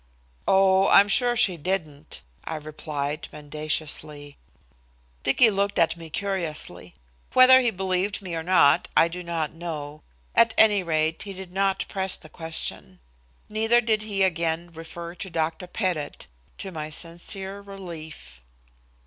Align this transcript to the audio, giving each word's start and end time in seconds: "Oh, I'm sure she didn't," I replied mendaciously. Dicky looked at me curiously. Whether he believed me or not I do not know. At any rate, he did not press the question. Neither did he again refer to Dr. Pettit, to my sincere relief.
"Oh, 0.47 0.87
I'm 0.87 1.07
sure 1.07 1.35
she 1.35 1.57
didn't," 1.57 2.23
I 2.43 2.55
replied 2.55 3.27
mendaciously. 3.31 4.35
Dicky 5.21 5.51
looked 5.51 5.77
at 5.77 5.95
me 5.95 6.09
curiously. 6.09 6.95
Whether 7.33 7.61
he 7.61 7.69
believed 7.69 8.19
me 8.19 8.33
or 8.33 8.41
not 8.41 8.87
I 8.97 9.07
do 9.07 9.21
not 9.21 9.53
know. 9.53 10.01
At 10.33 10.55
any 10.57 10.81
rate, 10.81 11.21
he 11.21 11.33
did 11.33 11.51
not 11.53 11.85
press 11.87 12.15
the 12.17 12.29
question. 12.29 12.97
Neither 13.47 13.79
did 13.79 14.01
he 14.01 14.23
again 14.23 14.71
refer 14.73 15.13
to 15.13 15.29
Dr. 15.29 15.67
Pettit, 15.67 16.25
to 16.57 16.71
my 16.71 16.89
sincere 16.89 17.61
relief. 17.61 18.41